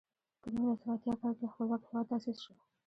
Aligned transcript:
په 0.41 0.47
نولس 0.53 0.79
سوه 0.81 0.91
اتیا 0.97 1.13
کال 1.21 1.33
کې 1.39 1.51
خپلواک 1.51 1.81
هېواد 1.89 2.07
تاسیس 2.11 2.37
شو. 2.43 2.53